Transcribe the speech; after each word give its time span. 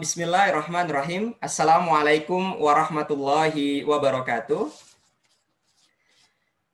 Bismillahirrahmanirrahim. 0.00 1.36
Assalamualaikum 1.44 2.56
warahmatullahi 2.56 3.84
wabarakatuh. 3.84 4.72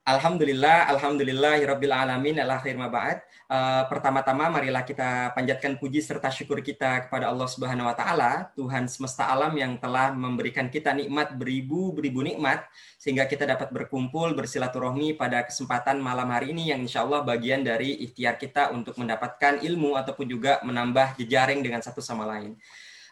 Alhamdulillah, 0.07 0.87
alhamdulillahirabbil 0.95 1.91
alamin. 1.91 2.39
Alakhir 2.39 2.79
ba'd. 2.79 3.27
Uh, 3.51 3.83
pertama-tama 3.91 4.47
marilah 4.47 4.87
kita 4.87 5.35
panjatkan 5.35 5.75
puji 5.75 6.07
serta 6.07 6.31
syukur 6.31 6.63
kita 6.63 7.11
kepada 7.11 7.27
Allah 7.27 7.51
Subhanahu 7.51 7.91
wa 7.91 7.99
taala, 7.99 8.51
Tuhan 8.55 8.87
semesta 8.87 9.27
alam 9.27 9.55
yang 9.59 9.75
telah 9.75 10.15
memberikan 10.15 10.71
kita 10.71 10.95
nikmat 10.95 11.35
beribu-beribu 11.35 12.23
nikmat 12.23 12.63
sehingga 12.95 13.27
kita 13.27 13.43
dapat 13.43 13.75
berkumpul 13.75 14.39
bersilaturahmi 14.39 15.19
pada 15.19 15.43
kesempatan 15.43 15.99
malam 15.99 16.31
hari 16.31 16.55
ini 16.55 16.71
yang 16.71 16.83
insya 16.83 17.03
Allah 17.03 17.27
bagian 17.27 17.67
dari 17.67 18.07
ikhtiar 18.07 18.39
kita 18.39 18.71
untuk 18.71 18.95
mendapatkan 18.99 19.63
ilmu 19.67 19.99
ataupun 19.99 20.27
juga 20.31 20.63
menambah 20.63 21.19
jejaring 21.19 21.63
dengan 21.67 21.83
satu 21.83 21.99
sama 21.99 22.23
lain. 22.23 22.55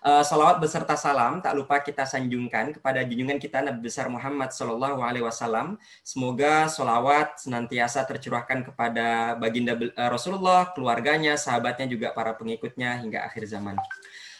Uh, 0.04 0.20
salawat 0.20 0.60
beserta 0.60 1.00
salam 1.00 1.40
tak 1.40 1.56
lupa 1.56 1.80
kita 1.80 2.04
sanjungkan 2.04 2.76
kepada 2.76 3.00
junjungan 3.08 3.40
kita 3.40 3.64
Nabi 3.64 3.88
besar 3.88 4.12
Muhammad 4.12 4.52
Shallallahu 4.52 5.00
Alaihi 5.00 5.24
Wasallam. 5.24 5.80
Semoga 6.04 6.68
salawat 6.68 7.40
senantiasa 7.40 8.04
tercurahkan 8.04 8.68
kepada 8.68 9.32
baginda 9.40 9.72
uh, 9.72 10.12
Rasulullah, 10.12 10.76
keluarganya, 10.76 11.40
sahabatnya 11.40 11.88
juga 11.88 12.12
para 12.12 12.36
pengikutnya 12.36 13.00
hingga 13.00 13.24
akhir 13.24 13.48
zaman. 13.48 13.80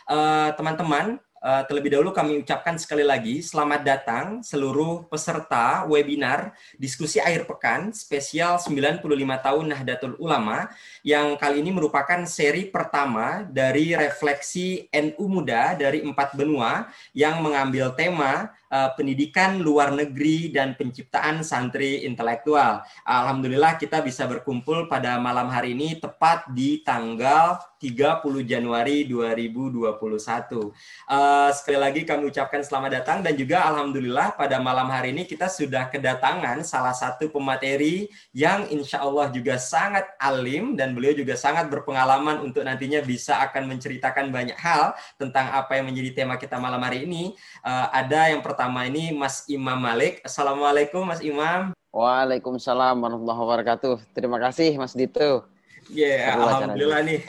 Eh, 0.04 0.50
teman-teman, 0.60 1.16
uh, 1.16 1.33
Uh, 1.44 1.60
terlebih 1.68 1.92
dahulu 1.92 2.08
kami 2.08 2.40
ucapkan 2.40 2.72
sekali 2.80 3.04
lagi 3.04 3.44
selamat 3.44 3.84
datang 3.84 4.26
seluruh 4.40 5.04
peserta 5.12 5.84
webinar 5.84 6.56
diskusi 6.80 7.20
akhir 7.20 7.44
pekan 7.44 7.92
spesial 7.92 8.56
95 8.56 9.04
tahun 9.44 9.64
Nahdlatul 9.68 10.16
Ulama 10.16 10.72
yang 11.04 11.36
kali 11.36 11.60
ini 11.60 11.68
merupakan 11.68 12.24
seri 12.24 12.72
pertama 12.72 13.44
dari 13.44 13.92
refleksi 13.92 14.88
NU 14.88 15.20
Muda 15.28 15.76
dari 15.76 16.00
empat 16.00 16.32
benua 16.32 16.88
yang 17.12 17.44
mengambil 17.44 17.92
tema 17.92 18.48
uh, 18.74 18.90
pendidikan 18.98 19.62
luar 19.62 19.94
negeri 19.94 20.50
dan 20.50 20.74
penciptaan 20.74 21.46
santri 21.46 22.02
intelektual. 22.02 22.82
Alhamdulillah 23.06 23.78
kita 23.78 24.02
bisa 24.02 24.26
berkumpul 24.26 24.90
pada 24.90 25.14
malam 25.22 25.46
hari 25.46 25.78
ini 25.78 26.02
tepat 26.02 26.50
di 26.50 26.82
tanggal 26.82 27.62
30 27.78 28.48
Januari 28.48 29.06
2021. 29.06 29.94
Uh, 31.06 31.50
sekali 31.54 31.78
lagi 31.78 32.02
kami 32.02 32.32
ucapkan 32.32 32.64
selamat 32.64 32.90
datang 33.04 33.18
dan 33.20 33.36
juga 33.38 33.62
alhamdulillah 33.70 34.34
pada 34.34 34.58
malam 34.58 34.90
hari 34.90 35.14
ini 35.14 35.28
kita 35.28 35.46
sudah 35.46 35.92
kedatangan 35.92 36.64
salah 36.64 36.96
satu 36.96 37.28
pemateri 37.28 38.08
yang 38.32 38.66
insya 38.72 39.04
Allah 39.04 39.28
juga 39.28 39.60
sangat 39.60 40.08
alim 40.16 40.74
dan 40.74 40.96
beliau 40.96 41.12
juga 41.12 41.36
sangat 41.36 41.68
berpengalaman 41.68 42.40
untuk 42.40 42.64
nantinya 42.64 43.04
bisa 43.04 43.36
akan 43.44 43.68
menceritakan 43.68 44.32
banyak 44.32 44.56
hal 44.56 44.96
tentang 45.20 45.52
apa 45.52 45.76
yang 45.76 45.92
menjadi 45.92 46.24
tema 46.24 46.40
kita 46.40 46.56
malam 46.56 46.80
hari 46.80 47.04
ini. 47.04 47.36
Uh, 47.60 47.92
ada 47.92 48.32
yang 48.32 48.40
pertama 48.40 48.63
pertama 48.64 48.88
ini 48.88 49.12
Mas 49.12 49.44
Imam 49.44 49.76
Malik. 49.76 50.24
Assalamualaikum 50.24 51.04
Mas 51.04 51.20
Imam. 51.20 51.76
Waalaikumsalam 51.92 52.96
warahmatullahi 52.96 53.40
wabarakatuh. 53.44 54.00
Terima 54.16 54.40
kasih 54.40 54.80
Mas 54.80 54.96
Dito. 54.96 55.44
Ya, 55.92 56.32
yeah, 56.32 56.40
alhamdulillah 56.40 57.00
nih. 57.04 57.20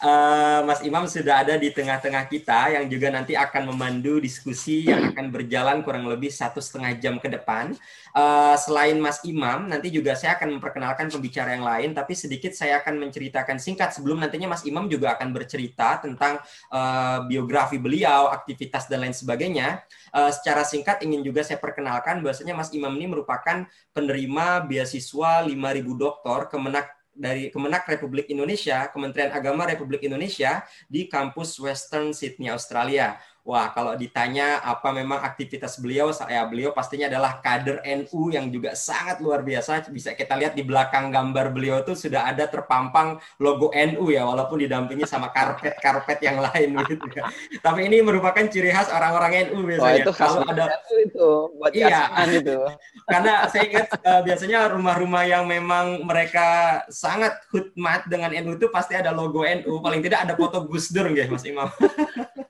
Uh, 0.00 0.64
Mas 0.64 0.80
Imam 0.80 1.04
sudah 1.04 1.44
ada 1.44 1.60
di 1.60 1.68
tengah-tengah 1.70 2.24
kita 2.26 2.72
yang 2.72 2.88
juga 2.88 3.12
nanti 3.12 3.36
akan 3.36 3.68
memandu 3.70 4.16
diskusi 4.16 4.88
yang 4.88 5.12
akan 5.12 5.28
berjalan 5.28 5.84
kurang 5.84 6.08
lebih 6.08 6.32
satu 6.32 6.58
setengah 6.58 6.96
jam 6.96 7.20
ke 7.20 7.28
depan. 7.28 7.76
Uh, 8.16 8.56
selain 8.56 8.96
Mas 8.96 9.20
Imam, 9.28 9.68
nanti 9.68 9.92
juga 9.92 10.16
saya 10.16 10.40
akan 10.40 10.56
memperkenalkan 10.56 11.12
pembicara 11.12 11.52
yang 11.52 11.62
lain, 11.62 11.92
tapi 11.92 12.16
sedikit 12.16 12.56
saya 12.56 12.80
akan 12.80 12.96
menceritakan 12.96 13.60
singkat 13.60 13.92
sebelum 13.92 14.24
nantinya 14.24 14.56
Mas 14.56 14.64
Imam 14.64 14.88
juga 14.88 15.14
akan 15.14 15.36
bercerita 15.36 16.00
tentang 16.00 16.40
uh, 16.72 17.22
biografi 17.28 17.76
beliau, 17.76 18.32
aktivitas 18.32 18.88
dan 18.88 19.04
lain 19.04 19.14
sebagainya. 19.14 19.84
Uh, 20.10 20.32
secara 20.32 20.64
singkat 20.64 21.04
ingin 21.04 21.20
juga 21.20 21.44
saya 21.44 21.60
perkenalkan 21.60 22.24
bahwasanya 22.24 22.56
Mas 22.56 22.72
Imam 22.72 22.90
ini 22.96 23.06
merupakan 23.06 23.68
penerima 23.92 24.64
beasiswa 24.64 25.44
5.000 25.44 25.52
doktor 25.92 26.48
Kemenak 26.48 26.99
dari 27.20 27.52
Kemenak 27.52 27.84
Republik 27.84 28.32
Indonesia, 28.32 28.88
Kementerian 28.88 29.28
Agama 29.36 29.68
Republik 29.68 30.00
Indonesia 30.08 30.64
di 30.88 31.04
kampus 31.04 31.60
Western 31.60 32.16
Sydney, 32.16 32.48
Australia. 32.48 33.20
Wah, 33.40 33.72
kalau 33.72 33.96
ditanya 33.96 34.60
apa 34.60 34.92
memang 34.92 35.24
aktivitas 35.24 35.80
beliau, 35.80 36.12
saya 36.12 36.44
beliau 36.44 36.76
pastinya 36.76 37.08
adalah 37.08 37.40
kader 37.40 37.80
NU 38.04 38.28
yang 38.28 38.52
juga 38.52 38.76
sangat 38.76 39.24
luar 39.24 39.40
biasa. 39.40 39.88
Bisa 39.88 40.12
kita 40.12 40.36
lihat 40.36 40.52
di 40.52 40.60
belakang 40.60 41.08
gambar 41.08 41.48
beliau 41.48 41.80
itu 41.80 41.96
sudah 41.96 42.28
ada 42.28 42.44
terpampang 42.44 43.16
logo 43.40 43.72
NU 43.72 44.12
ya, 44.12 44.28
walaupun 44.28 44.60
didampingi 44.60 45.08
sama 45.08 45.32
karpet-karpet 45.32 46.20
yang 46.20 46.36
lain 46.36 46.76
gitu 46.84 47.06
ya. 47.16 47.32
Tapi 47.64 47.88
ini 47.88 48.04
merupakan 48.04 48.44
ciri 48.44 48.76
khas 48.76 48.92
orang-orang 48.92 49.48
NU 49.48 49.64
biasanya. 49.64 49.88
Wah, 49.88 50.02
itu 50.04 50.12
kalau 50.12 50.40
ada 50.44 50.64
itu 51.00 51.28
buat 51.56 51.72
iya, 51.72 52.12
itu. 52.28 52.60
Karena 53.10 53.48
saya 53.48 53.64
ingat 53.72 53.88
uh, 54.04 54.20
biasanya 54.20 54.68
rumah-rumah 54.68 55.24
yang 55.24 55.48
memang 55.48 56.04
mereka 56.04 56.80
sangat 56.92 57.40
khidmat 57.48 58.04
dengan 58.04 58.36
NU 58.44 58.60
itu 58.60 58.68
pasti 58.68 58.92
ada 58.92 59.16
logo 59.16 59.48
NU, 59.48 59.80
paling 59.80 60.04
tidak 60.04 60.28
ada 60.28 60.36
foto 60.36 60.60
Gus 60.68 60.92
Dur 60.92 61.08
nggih 61.08 61.32
Mas 61.32 61.48
Imam. 61.48 61.72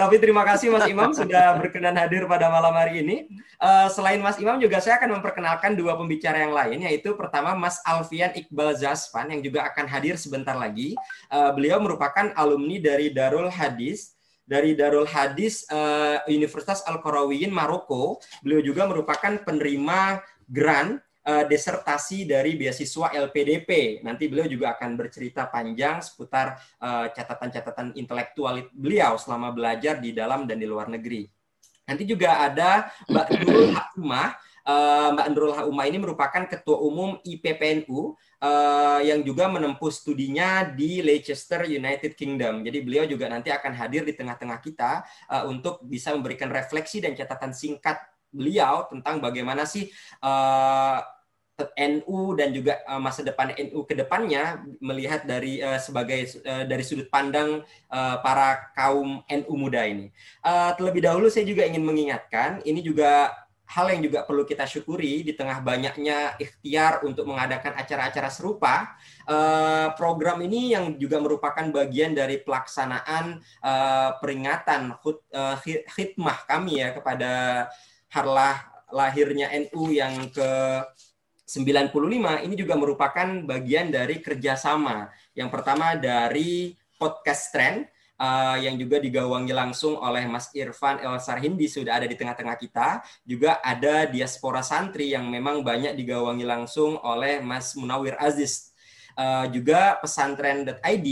Tapi 0.00 0.16
terima 0.16 0.48
kasih 0.48 0.72
Mas 0.72 0.88
Imam 0.88 1.12
sudah 1.12 1.60
berkenan 1.60 1.92
hadir 1.92 2.24
pada 2.24 2.48
malam 2.48 2.72
hari 2.72 3.04
ini. 3.04 3.28
Uh, 3.60 3.84
selain 3.92 4.16
Mas 4.16 4.40
Imam 4.40 4.56
juga 4.56 4.80
saya 4.80 4.96
akan 4.96 5.20
memperkenalkan 5.20 5.76
dua 5.76 5.92
pembicara 5.92 6.40
yang 6.40 6.56
lain, 6.56 6.88
yaitu 6.88 7.12
pertama 7.20 7.52
Mas 7.52 7.84
Alfian 7.84 8.32
Iqbal 8.32 8.80
Zaspan 8.80 9.28
yang 9.28 9.44
juga 9.44 9.68
akan 9.68 9.84
hadir 9.84 10.16
sebentar 10.16 10.56
lagi. 10.56 10.96
Uh, 11.28 11.52
beliau 11.52 11.76
merupakan 11.84 12.32
alumni 12.32 12.80
dari 12.80 13.12
Darul 13.12 13.52
Hadis 13.52 14.16
dari 14.48 14.72
Darul 14.72 15.04
Hadis 15.04 15.68
uh, 15.68 16.24
Universitas 16.24 16.80
Al 16.88 17.04
Qarawiyin 17.04 17.52
Maroko. 17.52 18.24
Beliau 18.40 18.64
juga 18.64 18.88
merupakan 18.88 19.36
penerima 19.44 20.24
grant 20.48 20.96
uh, 21.26 21.44
desertasi 21.44 22.24
dari 22.24 22.56
beasiswa 22.56 23.12
LPDP. 23.12 24.00
Nanti 24.06 24.30
beliau 24.30 24.48
juga 24.48 24.76
akan 24.76 24.96
bercerita 24.96 25.48
panjang 25.48 26.00
seputar 26.00 26.56
eh, 26.80 27.06
catatan-catatan 27.12 27.96
intelektual 27.96 28.68
beliau 28.72 29.16
selama 29.20 29.52
belajar 29.52 30.00
di 30.00 30.12
dalam 30.16 30.48
dan 30.48 30.56
di 30.60 30.66
luar 30.68 30.88
negeri. 30.88 31.28
Nanti 31.90 32.06
juga 32.06 32.46
ada 32.46 32.86
Mbak 33.10 33.26
Nurul 33.42 33.68
Hakumah. 33.76 34.28
Uh, 34.60 35.08
Mbak 35.16 35.26
Nurul 35.32 35.54
Hakumah 35.56 35.86
ini 35.88 35.98
merupakan 35.98 36.44
ketua 36.46 36.78
umum 36.84 37.18
IPPNU 37.26 38.14
uh, 38.44 39.00
yang 39.02 39.24
juga 39.26 39.50
menempuh 39.50 39.90
studinya 39.90 40.62
di 40.62 41.02
Leicester 41.02 41.66
United 41.66 42.14
Kingdom. 42.14 42.62
Jadi 42.62 42.78
beliau 42.84 43.08
juga 43.08 43.26
nanti 43.26 43.50
akan 43.50 43.72
hadir 43.74 44.06
di 44.06 44.14
tengah-tengah 44.14 44.60
kita 44.62 45.02
uh, 45.32 45.44
untuk 45.50 45.82
bisa 45.82 46.14
memberikan 46.14 46.52
refleksi 46.52 47.02
dan 47.02 47.16
catatan 47.16 47.50
singkat 47.50 47.98
beliau 48.30 48.86
tentang 48.86 49.18
bagaimana 49.18 49.66
sih 49.66 49.90
uh, 50.22 51.02
eh, 51.60 51.88
NU 52.00 52.34
dan 52.38 52.54
juga 52.56 52.80
uh, 52.88 53.02
masa 53.02 53.20
depan 53.20 53.52
NU 53.52 53.84
ke 53.84 53.92
depannya 53.92 54.64
melihat 54.80 55.28
dari 55.28 55.60
uh, 55.60 55.76
sebagai 55.76 56.40
uh, 56.46 56.64
dari 56.64 56.80
sudut 56.80 57.10
pandang 57.12 57.60
uh, 57.92 58.16
para 58.24 58.72
kaum 58.72 59.20
NU 59.28 59.54
muda 59.54 59.84
ini. 59.84 60.08
Uh, 60.40 60.72
terlebih 60.78 61.04
dahulu 61.04 61.28
saya 61.28 61.44
juga 61.44 61.66
ingin 61.68 61.84
mengingatkan 61.84 62.64
ini 62.64 62.80
juga 62.80 63.34
hal 63.70 63.86
yang 63.86 64.02
juga 64.02 64.26
perlu 64.26 64.42
kita 64.42 64.66
syukuri 64.66 65.22
di 65.22 65.30
tengah 65.30 65.62
banyaknya 65.62 66.34
ikhtiar 66.42 67.06
untuk 67.06 67.22
mengadakan 67.30 67.78
acara-acara 67.78 68.26
serupa. 68.26 68.98
Program 69.94 70.42
ini 70.42 70.74
yang 70.74 70.98
juga 70.98 71.22
merupakan 71.22 71.62
bagian 71.70 72.10
dari 72.10 72.42
pelaksanaan 72.42 73.38
peringatan 74.18 74.98
khut, 74.98 75.22
khidmah 75.86 76.50
kami 76.50 76.82
ya 76.82 76.90
kepada 76.98 77.30
harlah 78.10 78.70
lahirnya 78.90 79.50
NU 79.54 79.94
yang 79.94 80.28
ke 80.30 80.50
95 81.50 82.46
ini 82.46 82.54
juga 82.54 82.78
merupakan 82.78 83.28
bagian 83.42 83.90
dari 83.90 84.22
kerjasama. 84.22 85.10
Yang 85.34 85.50
pertama 85.50 85.98
dari 85.98 86.78
podcast 86.94 87.50
trend 87.50 87.90
uh, 88.20 88.54
yang 88.60 88.78
juga 88.78 89.02
digawangi 89.02 89.50
langsung 89.50 89.98
oleh 89.98 90.30
Mas 90.30 90.52
Irfan 90.54 91.02
El 91.02 91.18
Sarhindi 91.18 91.66
sudah 91.66 91.98
ada 91.98 92.06
di 92.06 92.14
tengah-tengah 92.14 92.54
kita. 92.54 93.02
Juga 93.26 93.58
ada 93.64 94.06
diaspora 94.06 94.62
santri 94.62 95.10
yang 95.10 95.26
memang 95.26 95.66
banyak 95.66 95.98
digawangi 95.98 96.46
langsung 96.46 97.00
oleh 97.02 97.42
Mas 97.42 97.74
Munawir 97.74 98.14
Aziz. 98.22 98.70
Uh, 99.18 99.50
juga 99.50 99.98
pesantren.id 99.98 101.08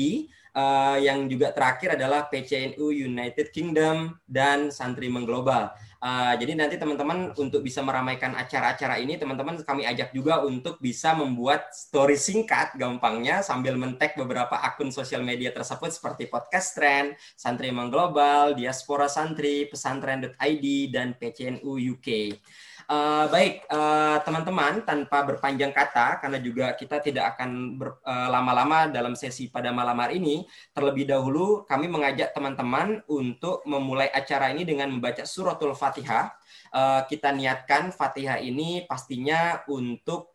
uh, 0.54 0.96
yang 1.02 1.26
juga 1.26 1.50
terakhir 1.50 1.98
adalah 1.98 2.30
PCNU 2.30 2.94
United 2.94 3.50
Kingdom 3.50 4.14
dan 4.22 4.70
Santri 4.70 5.10
Mengglobal. 5.10 5.74
Uh, 5.98 6.30
jadi 6.38 6.54
nanti 6.54 6.78
teman-teman 6.78 7.34
untuk 7.34 7.58
bisa 7.58 7.82
meramaikan 7.82 8.30
acara-acara 8.38 9.02
ini, 9.02 9.18
teman-teman 9.18 9.58
kami 9.66 9.82
ajak 9.82 10.14
juga 10.14 10.46
untuk 10.46 10.78
bisa 10.78 11.10
membuat 11.18 11.74
story 11.74 12.14
singkat 12.14 12.78
gampangnya 12.78 13.42
sambil 13.42 13.74
mentek 13.74 14.14
beberapa 14.14 14.62
akun 14.62 14.94
sosial 14.94 15.26
media 15.26 15.50
tersebut 15.50 15.90
seperti 15.90 16.30
Podcast 16.30 16.78
Trend, 16.78 17.18
Santri 17.34 17.74
Mengglobal, 17.74 18.54
Diaspora 18.54 19.10
Santri, 19.10 19.66
Pesantren.id, 19.66 20.66
dan 20.94 21.18
PCNU 21.18 21.98
UK. 21.98 22.38
Uh, 22.88 23.28
baik, 23.28 23.68
eh, 23.68 24.16
teman-teman, 24.24 24.80
tanpa 24.80 25.20
berpanjang 25.20 25.76
kata, 25.76 26.24
karena 26.24 26.40
juga 26.40 26.72
kita 26.72 27.04
tidak 27.04 27.36
akan 27.36 27.76
lama-lama 28.32 28.88
uh, 28.88 28.92
dalam 28.96 29.12
sesi 29.12 29.52
pada 29.52 29.68
malam 29.76 29.92
hari 30.00 30.16
ini, 30.16 30.48
terlebih 30.72 31.04
dahulu 31.04 31.68
kami 31.68 31.84
mengajak 31.84 32.32
teman-teman 32.32 33.04
untuk 33.04 33.60
memulai 33.68 34.08
acara 34.08 34.56
ini 34.56 34.64
dengan 34.64 34.88
membaca 34.88 35.20
suratul 35.28 35.76
Fatihah. 35.76 36.32
Uh, 36.72 37.04
kita 37.04 37.28
niatkan 37.28 37.92
Fatihah 37.92 38.40
ini 38.40 38.88
pastinya 38.88 39.60
untuk 39.68 40.32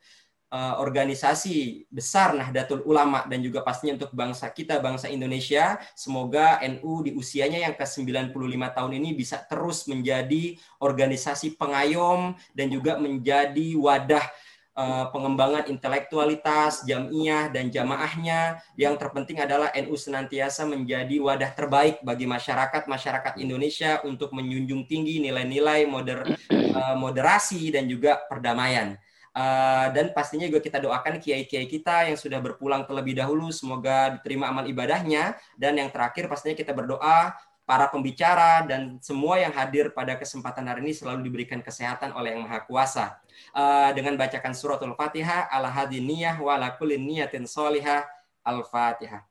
uh, 0.54 0.78
organisasi 0.78 1.90
besar 1.90 2.38
Nahdlatul 2.38 2.86
Ulama 2.86 3.26
dan 3.26 3.42
juga 3.42 3.66
pastinya 3.66 3.98
untuk 3.98 4.14
bangsa 4.14 4.54
kita, 4.54 4.78
bangsa 4.78 5.10
Indonesia. 5.10 5.82
Semoga 5.98 6.62
NU 6.62 7.02
di 7.02 7.12
usianya 7.18 7.66
yang 7.66 7.74
ke-95 7.74 8.62
tahun 8.78 8.92
ini 9.02 9.10
bisa 9.18 9.42
terus 9.50 9.90
menjadi 9.90 10.54
organisasi 10.78 11.58
pengayom 11.58 12.38
dan 12.54 12.70
juga 12.70 13.02
menjadi 13.02 13.74
wadah 13.74 14.24
uh, 14.78 15.10
pengembangan 15.10 15.66
intelektualitas, 15.74 16.86
jamiah 16.86 17.50
dan 17.50 17.74
jamaahnya. 17.74 18.62
Yang 18.78 19.02
terpenting 19.02 19.42
adalah 19.42 19.74
NU 19.74 19.98
senantiasa 19.98 20.70
menjadi 20.70 21.18
wadah 21.18 21.50
terbaik 21.58 22.06
bagi 22.06 22.30
masyarakat 22.30 22.86
masyarakat 22.86 23.34
Indonesia 23.42 24.06
untuk 24.06 24.30
menjunjung 24.38 24.86
tinggi 24.86 25.18
nilai-nilai 25.18 25.90
moder, 25.90 26.30
uh, 26.78 26.96
moderasi 26.96 27.74
dan 27.74 27.90
juga 27.90 28.22
perdamaian. 28.30 29.02
Uh, 29.34 29.90
dan 29.98 30.14
pastinya 30.14 30.46
juga 30.46 30.62
kita 30.62 30.78
doakan 30.78 31.18
kiai-kiai 31.18 31.66
kita 31.66 32.06
yang 32.06 32.14
sudah 32.14 32.38
berpulang 32.38 32.86
terlebih 32.86 33.18
dahulu 33.18 33.50
semoga 33.50 34.14
diterima 34.14 34.54
amal 34.54 34.62
ibadahnya 34.70 35.34
dan 35.58 35.74
yang 35.74 35.90
terakhir 35.90 36.30
pastinya 36.30 36.54
kita 36.54 36.70
berdoa 36.70 37.34
para 37.66 37.90
pembicara 37.90 38.62
dan 38.68 39.02
semua 39.02 39.40
yang 39.40 39.50
hadir 39.50 39.90
pada 39.90 40.14
kesempatan 40.20 40.68
hari 40.68 40.86
ini 40.86 40.94
selalu 40.94 41.26
diberikan 41.26 41.66
kesehatan 41.66 42.14
oleh 42.14 42.36
Yang 42.36 42.44
Maha 42.46 42.60
Kuasa. 42.68 43.06
Uh, 43.56 43.90
dengan 43.98 44.20
bacakan 44.20 44.54
suratul 44.54 44.94
Fatihah, 44.94 45.50
ala 45.50 45.72
hadiniyah 45.72 46.38
wa 46.38 46.54
ala 46.60 46.76
kulli 46.76 47.00
niyatin 47.00 47.50
solihah, 47.50 48.06
al-Fatihah. 48.46 49.26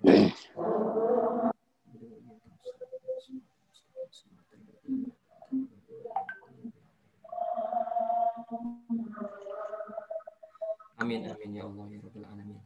Amin 11.00 11.24
amin 11.24 11.50
ya 11.56 11.64
Allah 11.64 11.86
ya 11.88 11.98
Rabbal 12.04 12.24
alamin. 12.28 12.60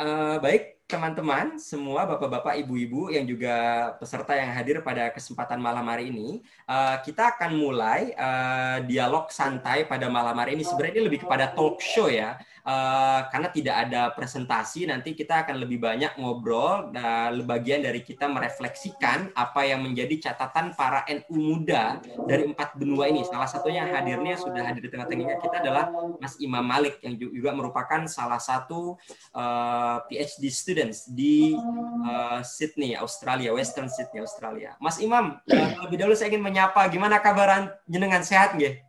Uh, 0.00 0.36
baik 0.40 0.80
teman-teman 0.84 1.56
semua 1.56 2.04
bapak-bapak 2.04 2.60
ibu-ibu 2.60 3.08
yang 3.08 3.24
juga 3.24 3.88
peserta 3.96 4.36
yang 4.36 4.52
hadir 4.52 4.84
pada 4.84 5.08
kesempatan 5.08 5.56
malam 5.56 5.88
hari 5.88 6.12
ini 6.12 6.44
uh, 6.68 7.00
kita 7.00 7.32
akan 7.32 7.56
mulai 7.56 8.12
uh, 8.12 8.84
dialog 8.84 9.32
santai 9.32 9.88
pada 9.88 10.12
malam 10.12 10.36
hari 10.36 10.60
ini. 10.60 10.64
Sebenarnya 10.64 11.00
ini 11.00 11.04
lebih 11.08 11.24
kepada 11.24 11.56
talk 11.56 11.80
show 11.80 12.12
ya. 12.12 12.36
Uh, 12.64 13.28
karena 13.28 13.48
tidak 13.52 13.76
ada 13.76 14.02
presentasi 14.16 14.88
nanti 14.88 15.12
kita 15.12 15.44
akan 15.44 15.60
lebih 15.60 15.84
banyak 15.84 16.16
ngobrol 16.16 16.88
dan 16.96 17.44
bagian 17.44 17.84
dari 17.84 18.00
kita 18.00 18.24
merefleksikan 18.24 19.36
apa 19.36 19.68
yang 19.68 19.84
menjadi 19.84 20.32
catatan 20.32 20.72
para 20.72 21.04
NU 21.12 21.36
muda 21.36 22.00
dari 22.24 22.48
empat 22.48 22.76
benua 22.76 23.08
ini. 23.08 23.24
Salah 23.24 23.48
satunya 23.48 23.84
hadirnya 23.84 24.36
sudah 24.40 24.64
hadir 24.64 24.84
di 24.84 24.90
tengah-tengah 24.92 25.44
kita 25.44 25.56
adalah 25.60 25.92
Mas 26.20 26.40
Imam 26.40 26.64
Malik 26.64 27.00
yang 27.04 27.16
juga 27.20 27.52
merupakan 27.52 28.04
salah 28.08 28.40
satu 28.40 28.96
uh, 29.36 30.00
PhD 30.08 30.48
students 30.74 31.06
di 31.06 31.54
uh, 32.02 32.42
Sydney 32.42 32.98
Australia 32.98 33.54
Western 33.54 33.86
Sydney 33.86 34.26
Australia 34.26 34.74
Mas 34.82 34.98
Imam 34.98 35.38
uh, 35.38 35.70
lebih 35.86 36.02
dahulu 36.02 36.18
saya 36.18 36.34
ingin 36.34 36.42
menyapa 36.42 36.82
gimana 36.90 37.22
kabaran 37.22 37.70
jenengan 37.86 38.26
sehat 38.26 38.58
nggih 38.58 38.82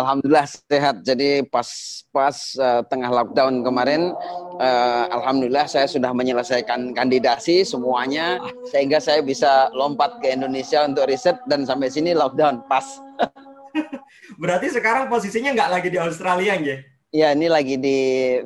Alhamdulillah 0.00 0.48
sehat. 0.48 1.04
Jadi 1.04 1.44
pas 1.44 1.68
pas 2.08 2.32
uh, 2.56 2.80
tengah 2.88 3.12
lockdown 3.12 3.60
kemarin, 3.60 4.16
uh, 4.56 5.04
alhamdulillah 5.12 5.68
saya 5.68 5.84
sudah 5.84 6.08
menyelesaikan 6.16 6.96
kandidasi 6.96 7.68
semuanya 7.68 8.40
sehingga 8.72 8.96
saya 8.96 9.20
bisa 9.20 9.68
lompat 9.76 10.24
ke 10.24 10.32
Indonesia 10.32 10.88
untuk 10.88 11.04
riset 11.04 11.36
dan 11.52 11.68
sampai 11.68 11.92
sini 11.92 12.16
lockdown 12.16 12.64
pas. 12.64 12.86
Berarti 14.40 14.72
sekarang 14.72 15.12
posisinya 15.12 15.52
nggak 15.52 15.70
lagi 15.74 15.88
di 15.92 15.98
Australia, 16.00 16.56
ya? 16.56 16.76
Iya, 17.12 17.28
ini 17.36 17.46
lagi 17.52 17.76
di 17.76 17.98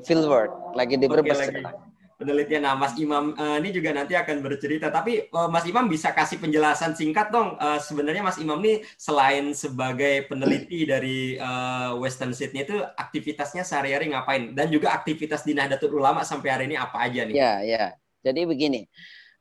fieldwork, 0.02 0.74
lagi 0.74 0.98
di 0.98 1.06
Brebes 1.06 1.38
sekarang 1.38 1.91
penelitian. 2.22 2.62
Nah, 2.62 2.78
Mas 2.78 2.94
Imam 2.94 3.34
uh, 3.34 3.58
ini 3.58 3.74
juga 3.74 3.90
nanti 3.90 4.14
akan 4.14 4.38
bercerita. 4.38 4.94
Tapi 4.94 5.26
uh, 5.34 5.50
Mas 5.50 5.66
Imam 5.66 5.90
bisa 5.90 6.14
kasih 6.14 6.38
penjelasan 6.38 6.94
singkat 6.94 7.34
dong. 7.34 7.58
Uh, 7.58 7.82
sebenarnya 7.82 8.22
Mas 8.22 8.38
Imam 8.38 8.62
ini 8.62 8.86
selain 8.94 9.50
sebagai 9.50 10.30
peneliti 10.30 10.86
dari 10.86 11.34
uh, 11.36 11.98
Western 11.98 12.30
Sydney 12.30 12.62
itu 12.62 12.78
aktivitasnya 12.78 13.66
sehari-hari 13.66 14.14
ngapain? 14.14 14.54
Dan 14.54 14.70
juga 14.70 14.94
aktivitas 14.94 15.42
di 15.42 15.58
Nahdlatul 15.58 15.98
Ulama 15.98 16.22
sampai 16.22 16.48
hari 16.54 16.64
ini 16.70 16.78
apa 16.78 17.02
aja 17.02 17.26
nih? 17.26 17.34
Ya, 17.34 17.52
ya. 17.66 17.84
Jadi 18.22 18.46
begini. 18.46 18.86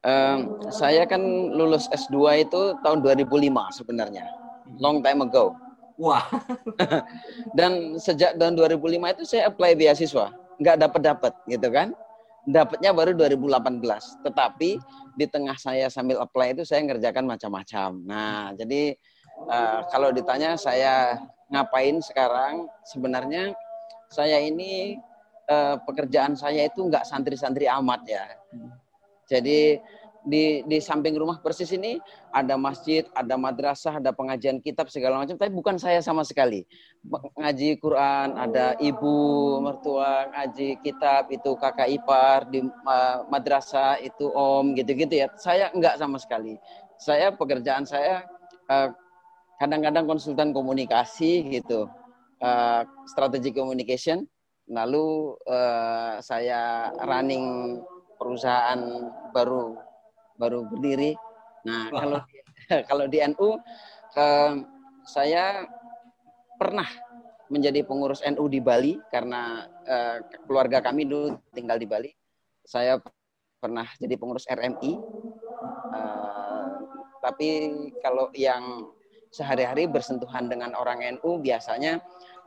Um, 0.01 0.57
saya 0.73 1.05
kan 1.05 1.21
lulus 1.53 1.85
S2 1.93 2.49
itu 2.49 2.73
tahun 2.81 3.05
2005 3.05 3.29
sebenarnya. 3.77 4.25
Long 4.81 5.05
time 5.05 5.29
ago. 5.29 5.53
Wah. 6.01 6.25
Dan 7.57 8.01
sejak 8.01 8.41
tahun 8.41 8.57
2005 8.57 9.13
itu 9.13 9.23
saya 9.29 9.53
apply 9.53 9.77
beasiswa, 9.77 10.33
nggak 10.57 10.77
dapat 10.81 11.01
dapat 11.05 11.33
gitu 11.45 11.69
kan 11.69 11.93
dapatnya 12.47 12.91
baru 12.93 13.13
2018. 13.13 14.25
Tetapi 14.25 14.69
di 15.17 15.25
tengah 15.29 15.57
saya 15.57 15.91
sambil 15.91 16.21
apply 16.23 16.57
itu 16.57 16.63
saya 16.65 16.81
ngerjakan 16.85 17.29
macam-macam. 17.29 17.89
Nah, 18.05 18.55
jadi 18.57 18.95
uh, 19.49 19.85
kalau 19.91 20.09
ditanya 20.09 20.57
saya 20.57 21.19
ngapain 21.51 21.99
sekarang, 22.01 22.65
sebenarnya 22.87 23.53
saya 24.09 24.39
ini 24.39 24.97
uh, 25.51 25.77
pekerjaan 25.83 26.33
saya 26.33 26.67
itu 26.67 26.87
nggak 26.87 27.05
santri-santri 27.05 27.67
amat 27.67 28.01
ya. 28.07 28.25
Jadi 29.29 29.79
di 30.21 30.61
di 30.69 30.77
samping 30.77 31.17
rumah 31.17 31.41
persis 31.41 31.73
ini 31.73 31.97
ada 32.29 32.53
masjid, 32.53 33.01
ada 33.17 33.33
madrasah, 33.35 33.97
ada 33.97 34.13
pengajian 34.13 34.61
kitab 34.61 34.85
segala 34.93 35.17
macam, 35.17 35.33
tapi 35.33 35.49
bukan 35.49 35.81
saya 35.81 35.97
sama 36.05 36.21
sekali. 36.21 36.61
Ngaji 37.37 37.81
Quran, 37.81 38.37
ada 38.37 38.77
ibu 38.77 39.15
mertua 39.65 40.29
ngaji 40.29 40.77
kitab 40.85 41.33
itu 41.33 41.57
kakak 41.57 41.89
ipar 41.89 42.45
di 42.53 42.61
uh, 42.61 43.25
madrasah 43.33 43.97
itu 43.97 44.29
om 44.29 44.77
gitu-gitu 44.77 45.25
ya. 45.25 45.27
Saya 45.41 45.73
enggak 45.73 45.97
sama 45.97 46.21
sekali. 46.21 46.55
Saya 47.01 47.33
pekerjaan 47.33 47.89
saya 47.89 48.21
kadang 48.69 48.93
kadang-kadang 49.57 50.05
konsultan 50.05 50.53
komunikasi 50.53 51.49
gitu, 51.49 51.89
uh, 52.41 52.81
strategi 53.09 53.49
communication. 53.53 54.25
Lalu 54.69 55.35
uh, 55.49 56.21
saya 56.21 56.93
running 57.03 57.77
perusahaan 58.21 59.09
baru 59.33 59.90
baru 60.41 60.65
berdiri. 60.65 61.13
Nah, 61.69 61.93
kalau 61.93 62.19
kalau 62.89 63.05
di 63.05 63.21
NU 63.29 63.61
eh, 64.17 64.53
saya 65.05 65.69
pernah 66.57 66.89
menjadi 67.53 67.85
pengurus 67.85 68.25
NU 68.25 68.49
di 68.49 68.57
Bali 68.57 68.97
karena 69.13 69.69
eh, 69.85 70.17
keluarga 70.49 70.81
kami 70.81 71.05
dulu 71.05 71.37
tinggal 71.53 71.77
di 71.77 71.85
Bali. 71.85 72.09
Saya 72.65 72.97
pernah 73.61 73.85
jadi 74.01 74.17
pengurus 74.17 74.49
RMI. 74.49 74.91
Eh, 75.93 76.69
tapi 77.21 77.49
kalau 78.01 78.33
yang 78.33 78.89
sehari-hari 79.29 79.85
bersentuhan 79.85 80.49
dengan 80.49 80.73
orang 80.75 81.05
NU 81.21 81.39
biasanya 81.39 82.01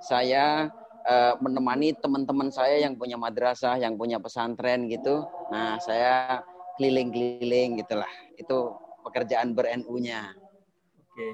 saya 0.04 0.68
uh, 1.08 1.34
menemani 1.40 1.96
teman-teman 1.96 2.52
saya 2.52 2.80
yang 2.84 2.96
punya 2.96 3.16
madrasah, 3.16 3.80
yang 3.80 3.96
punya 3.96 4.20
pesantren 4.20 4.88
gitu. 4.88 5.24
Nah, 5.48 5.80
saya 5.80 6.44
keliling-keliling 6.76 7.82
gitulah. 7.82 8.10
Itu 8.38 8.78
pekerjaan 9.04 9.52
ber-NU-nya. 9.52 10.32
Oke. 10.98 11.28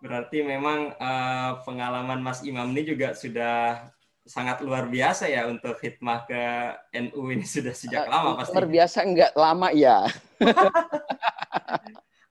Berarti 0.00 0.44
memang 0.44 0.92
uh, 0.96 1.62
pengalaman 1.64 2.20
Mas 2.20 2.44
Imam 2.44 2.68
ini 2.72 2.84
juga 2.84 3.16
sudah 3.16 3.88
sangat 4.26 4.58
luar 4.58 4.90
biasa 4.90 5.30
ya 5.30 5.46
untuk 5.46 5.78
hikmah 5.78 6.26
ke 6.26 6.42
NU 6.98 7.30
ini 7.30 7.46
sudah 7.56 7.72
sejak 7.72 8.04
uh, 8.06 8.10
lama 8.10 8.30
pasti. 8.42 8.52
Luar 8.52 8.68
biasa 8.68 8.98
enggak 9.06 9.32
lama 9.38 9.68
ya. 9.72 10.06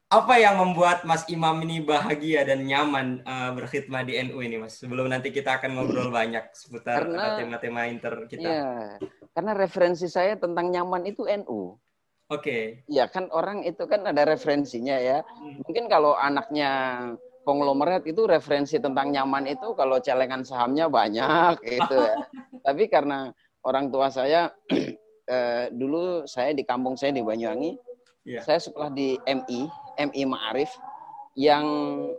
Apa 0.05 0.37
yang 0.37 0.61
membuat 0.61 1.01
Mas 1.01 1.25
Imam 1.27 1.57
ini 1.65 1.81
bahagia 1.81 2.45
dan 2.45 2.61
nyaman 2.63 3.25
uh, 3.25 3.51
berkhidmah 3.57 4.05
di 4.05 4.15
NU 4.29 4.37
ini, 4.37 4.61
Mas? 4.61 4.77
Sebelum 4.77 5.09
nanti 5.09 5.33
kita 5.33 5.57
akan 5.57 5.75
ngobrol 5.75 6.13
banyak 6.19 6.45
seputar 6.53 7.09
tema-tema 7.41 7.89
inter 7.89 8.13
kita. 8.29 8.45
Iya, 8.45 9.01
karena 9.33 9.51
referensi 9.57 10.05
saya 10.05 10.37
tentang 10.37 10.69
nyaman 10.69 11.09
itu 11.09 11.25
NU. 11.25 11.75
Oke. 12.33 12.41
Okay. 12.41 12.63
Ya 12.89 13.05
kan 13.05 13.29
orang 13.29 13.61
itu 13.65 13.85
kan 13.85 14.05
ada 14.05 14.25
referensinya 14.25 14.97
ya. 14.97 15.21
Hmm. 15.21 15.61
Mungkin 15.65 15.85
kalau 15.85 16.17
anaknya 16.17 16.71
konglomerat 17.45 18.09
itu 18.09 18.25
referensi 18.25 18.81
tentang 18.81 19.13
nyaman 19.13 19.45
itu 19.45 19.77
kalau 19.77 20.01
celengan 20.01 20.41
sahamnya 20.41 20.89
banyak 20.89 21.61
gitu 21.77 21.97
ya. 22.01 22.17
Tapi 22.65 22.89
karena 22.89 23.29
orang 23.61 23.93
tua 23.93 24.09
saya 24.09 24.49
eh, 25.33 25.69
dulu 25.69 26.25
saya 26.25 26.57
di 26.57 26.65
kampung 26.65 26.97
saya 26.97 27.13
di 27.13 27.21
Banyuwangi 27.21 27.95
Yeah. 28.25 28.41
Saya 28.41 28.57
sekolah 28.57 28.89
di 28.89 29.21
MI, 29.21 29.69
MI 30.01 30.23
Ma'arif, 30.25 30.73
yang 31.37 31.65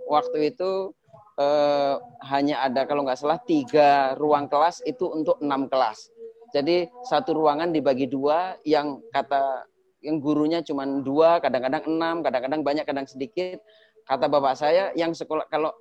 waktu 0.06 0.54
itu 0.54 0.94
eh, 1.34 1.94
hanya 2.30 2.62
ada 2.62 2.86
kalau 2.86 3.02
nggak 3.02 3.18
salah 3.18 3.42
tiga 3.42 4.14
ruang 4.14 4.46
kelas 4.46 4.86
itu 4.86 5.02
untuk 5.10 5.42
enam 5.42 5.66
kelas. 5.66 6.14
Jadi 6.54 6.86
satu 7.02 7.34
ruangan 7.34 7.74
dibagi 7.74 8.06
dua, 8.06 8.54
yang 8.62 9.02
kata 9.10 9.66
yang 10.04 10.20
gurunya 10.20 10.60
cuma 10.60 10.84
dua, 11.00 11.40
kadang-kadang 11.40 11.84
enam, 11.88 12.20
kadang-kadang 12.20 12.60
banyak, 12.62 12.84
kadang 12.84 13.06
sedikit. 13.08 13.60
Kata 14.06 14.30
bapak 14.30 14.54
saya, 14.54 14.94
yang 14.94 15.10
sekolah 15.16 15.48
kalau 15.50 15.74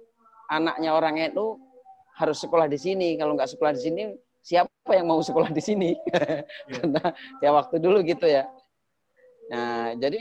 anaknya 0.49 0.95
orang 0.95 1.19
NU 1.33 1.61
harus 2.17 2.37
sekolah 2.41 2.65
di 2.65 2.79
sini. 2.79 3.19
Kalau 3.19 3.35
nggak 3.35 3.51
sekolah 3.51 3.75
di 3.75 3.81
sini, 3.85 4.03
siapa 4.41 4.91
yang 4.95 5.05
mau 5.09 5.19
sekolah 5.21 5.51
di 5.51 5.61
sini? 5.61 5.91
Karena 6.73 7.03
ya 7.43 7.49
waktu 7.53 7.77
dulu 7.77 8.01
gitu 8.01 8.25
ya. 8.25 8.47
Nah, 9.51 9.93
jadi 9.99 10.17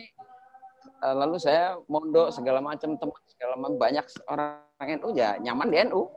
eh, 0.85 1.15
lalu 1.17 1.41
saya 1.41 1.81
mondok 1.89 2.35
segala 2.35 2.61
macam 2.61 2.99
teman 3.01 3.21
segala 3.25 3.55
macam 3.57 3.77
banyak 3.81 4.05
orang 4.29 4.89
NU 5.01 5.09
ya 5.17 5.39
nyaman 5.41 5.69
di 5.73 5.77
NU. 5.89 6.09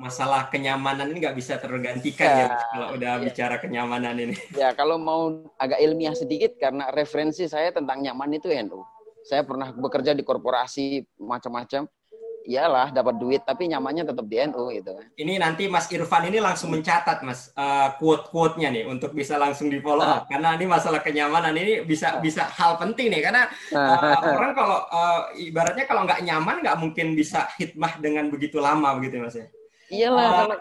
Masalah 0.00 0.48
kenyamanan 0.48 1.12
ini 1.12 1.20
nggak 1.20 1.36
bisa 1.36 1.60
tergantikan 1.60 2.24
ya, 2.24 2.46
ya 2.48 2.56
kalau 2.72 2.88
udah 2.96 3.12
ya. 3.20 3.22
bicara 3.28 3.56
kenyamanan 3.60 4.16
ini. 4.16 4.36
Ya 4.60 4.72
kalau 4.72 4.96
mau 4.96 5.44
agak 5.60 5.76
ilmiah 5.76 6.16
sedikit 6.16 6.56
karena 6.56 6.88
referensi 6.88 7.44
saya 7.44 7.68
tentang 7.68 8.00
nyaman 8.00 8.40
itu 8.40 8.48
NU. 8.48 8.80
Saya 9.20 9.44
pernah 9.44 9.68
bekerja 9.76 10.16
di 10.16 10.24
korporasi 10.24 11.04
macam-macam 11.20 11.84
iyalah 12.44 12.92
dapat 12.92 13.20
duit 13.20 13.42
tapi 13.44 13.68
nyamannya 13.68 14.08
tetap 14.08 14.24
di 14.24 14.36
NU 14.48 14.72
gitu 14.72 14.90
kan. 14.96 15.06
Ini 15.16 15.32
nanti 15.40 15.68
Mas 15.68 15.86
Irfan 15.92 16.28
ini 16.28 16.38
langsung 16.40 16.72
mencatat 16.72 17.20
Mas 17.24 17.52
uh, 17.56 17.92
quote-quote-nya 18.00 18.72
nih 18.72 18.84
untuk 18.88 19.12
bisa 19.12 19.36
langsung 19.36 19.68
di 19.68 19.80
follow 19.82 20.04
up 20.04 20.24
karena 20.30 20.56
ini 20.56 20.66
masalah 20.68 21.04
kenyamanan 21.04 21.52
ini 21.56 21.84
bisa 21.84 22.20
bisa 22.20 22.48
hal 22.48 22.80
penting 22.80 23.12
nih 23.12 23.22
karena 23.24 23.42
uh, 23.74 24.20
orang 24.36 24.52
kalau 24.56 24.78
uh, 24.88 25.20
ibaratnya 25.36 25.84
kalau 25.84 26.08
nggak 26.08 26.22
nyaman 26.24 26.64
nggak 26.64 26.78
mungkin 26.80 27.12
bisa 27.12 27.48
hitmah 27.60 28.00
dengan 28.00 28.32
begitu 28.32 28.58
lama 28.60 28.96
begitu 28.96 29.20
Mas 29.20 29.36
ya. 29.36 29.46
Iyalah 29.90 30.22
uh, 30.22 30.34
kalau 30.38 30.56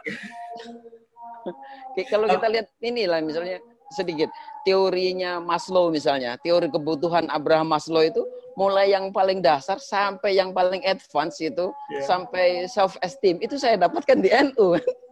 kalau 2.10 2.26
kita 2.28 2.48
lihat 2.50 2.68
ini 2.82 3.06
lah 3.10 3.22
misalnya 3.22 3.62
sedikit 3.90 4.30
teorinya 4.64 5.42
Maslow 5.42 5.90
misalnya, 5.90 6.38
teori 6.46 6.70
kebutuhan 6.70 7.26
Abraham 7.34 7.74
Maslow 7.74 8.06
itu 8.06 8.22
mulai 8.54 8.94
yang 8.94 9.10
paling 9.10 9.42
dasar 9.42 9.82
sampai 9.82 10.38
yang 10.38 10.54
paling 10.54 10.84
advance 10.86 11.42
itu 11.42 11.74
yeah. 11.90 12.06
sampai 12.06 12.68
self 12.70 13.00
esteem 13.02 13.42
itu 13.42 13.58
saya 13.58 13.80
dapatkan 13.80 14.20
di 14.20 14.30
NU. 14.30 14.78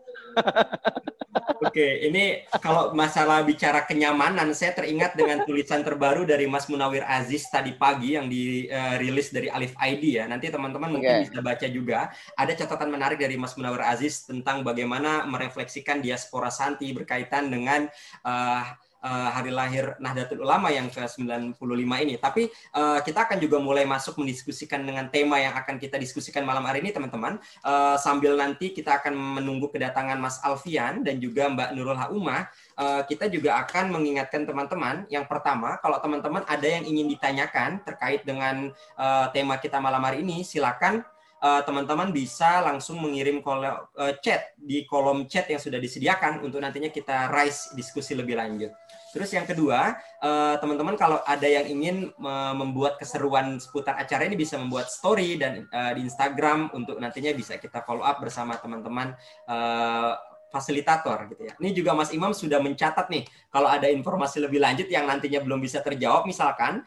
Oke, 1.58 2.06
ini 2.06 2.46
kalau 2.62 2.94
masalah 2.94 3.41
bicara 3.41 3.86
kenyamanan, 3.86 4.53
saya 4.53 4.77
teringat 4.77 5.17
dengan 5.17 5.41
tulisan 5.46 5.82
terbaru 5.82 6.25
dari 6.25 6.46
Mas 6.46 6.70
Munawir 6.70 7.01
Aziz 7.06 7.50
tadi 7.50 7.74
pagi 7.74 8.13
yang 8.13 8.29
dirilis 8.29 9.34
dari 9.34 9.50
Alif 9.50 9.74
ID 9.77 10.22
ya. 10.22 10.25
Nanti 10.29 10.53
teman-teman 10.53 10.89
okay. 10.89 10.98
mungkin 10.98 11.13
bisa 11.25 11.39
baca 11.41 11.67
juga. 11.70 12.00
Ada 12.38 12.53
catatan 12.53 12.89
menarik 12.94 13.17
dari 13.17 13.36
Mas 13.38 13.58
Munawir 13.58 13.82
Aziz 13.86 14.25
tentang 14.25 14.62
bagaimana 14.62 15.25
merefleksikan 15.25 16.01
diaspora 16.01 16.53
Santi 16.53 16.94
berkaitan 16.94 17.50
dengan 17.50 17.89
uh, 18.25 18.63
uh, 19.03 19.29
hari 19.33 19.51
lahir 19.53 19.97
Nahdlatul 20.01 20.41
Ulama 20.41 20.73
yang 20.73 20.89
ke-95 20.89 21.57
ini. 22.03 22.15
Tapi 22.17 22.49
uh, 22.73 22.99
kita 23.01 23.25
akan 23.29 23.37
juga 23.41 23.57
mulai 23.61 23.83
masuk 23.83 24.21
mendiskusikan 24.21 24.83
dengan 24.85 25.09
tema 25.11 25.37
yang 25.41 25.53
akan 25.57 25.77
kita 25.77 25.99
diskusikan 25.99 26.45
malam 26.45 26.63
hari 26.65 26.81
ini 26.81 26.93
teman-teman. 26.93 27.37
Uh, 27.61 27.95
sambil 27.99 28.37
nanti 28.37 28.73
kita 28.73 28.97
akan 29.01 29.13
menunggu 29.41 29.69
kedatangan 29.69 30.17
Mas 30.17 30.41
Alfian 30.41 31.01
dan 31.05 31.21
juga 31.21 31.49
Mbak 31.49 31.69
Nurul 31.75 31.97
Haumah. 31.97 32.49
Uh, 32.77 33.01
kita 33.05 33.29
juga 33.29 33.57
akan 33.65 33.93
mengingatkan 33.93 34.45
teman-teman 34.45 35.09
yang 35.09 35.25
pertama 35.25 35.77
kalau 35.81 35.97
teman-teman 35.97 36.45
ada 36.45 36.67
yang 36.67 36.85
ingin 36.85 37.09
ditanyakan 37.09 37.81
terkait 37.83 38.21
dengan 38.23 38.69
uh, 38.95 39.27
tema 39.33 39.57
kita 39.57 39.81
malam 39.81 40.01
hari 40.03 40.21
ini 40.21 40.45
silakan 40.45 41.01
teman-teman 41.38 42.10
uh, 42.10 42.15
bisa 42.15 42.65
langsung 42.65 42.98
mengirim 42.98 43.46
kol- 43.46 43.62
uh, 43.63 44.13
chat 44.25 44.58
di 44.58 44.84
kolom 44.89 45.29
chat 45.29 45.46
yang 45.46 45.62
sudah 45.62 45.77
disediakan 45.77 46.41
untuk 46.41 46.58
nantinya 46.58 46.89
kita 46.89 47.29
raise 47.29 47.72
diskusi 47.77 48.17
lebih 48.17 48.38
lanjut. 48.38 48.74
Terus 49.17 49.34
yang 49.34 49.50
kedua, 49.50 49.98
eh, 50.22 50.56
teman-teman 50.62 50.94
kalau 50.94 51.17
ada 51.24 51.48
yang 51.50 51.65
ingin 51.65 52.13
membuat 52.53 53.01
keseruan 53.01 53.58
seputar 53.58 53.98
acara 53.98 54.29
ini 54.29 54.38
bisa 54.38 54.62
membuat 54.62 54.94
story 54.94 55.39
dan 55.39 55.65
eh, 55.65 55.91
di 55.98 56.06
Instagram 56.06 56.70
untuk 56.75 57.01
nantinya 57.01 57.34
bisa 57.34 57.58
kita 57.58 57.82
follow 57.82 58.06
up 58.06 58.22
bersama 58.22 58.60
teman-teman 58.62 59.17
eh, 59.50 60.12
fasilitator 60.47 61.27
gitu 61.33 61.47
ya. 61.47 61.53
Ini 61.59 61.69
juga 61.75 61.91
Mas 61.93 62.15
Imam 62.15 62.31
sudah 62.31 62.59
mencatat 62.63 63.07
nih 63.11 63.27
kalau 63.51 63.67
ada 63.67 63.91
informasi 63.91 64.39
lebih 64.43 64.63
lanjut 64.63 64.87
yang 64.87 65.07
nantinya 65.07 65.43
belum 65.43 65.59
bisa 65.59 65.83
terjawab 65.83 66.23
misalkan 66.27 66.83